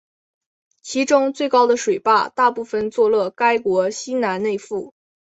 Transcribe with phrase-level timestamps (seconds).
[0.81, 4.95] 其中最高的水坝大部分坐落该国西南内腹。